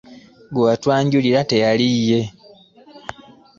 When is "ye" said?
2.09-2.21